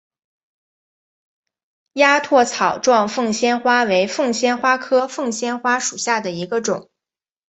[1.93, 6.89] 鸭跖草状凤仙花为凤仙花科凤仙花属下的一个种。